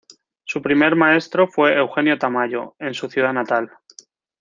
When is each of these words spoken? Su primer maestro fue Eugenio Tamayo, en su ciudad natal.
Su 0.45 0.63
primer 0.63 0.95
maestro 0.95 1.47
fue 1.47 1.77
Eugenio 1.77 2.17
Tamayo, 2.17 2.75
en 2.79 2.95
su 2.95 3.07
ciudad 3.07 3.33
natal. 3.33 3.69